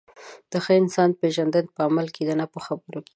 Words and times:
د 0.51 0.53
ښه 0.63 0.73
انسان 0.81 1.09
پیژندنه 1.21 1.69
په 1.75 1.81
عمل 1.87 2.07
کې 2.09 2.13
کېږي، 2.15 2.33
نه 2.41 2.45
په 2.53 2.59
خبرو. 2.65 2.99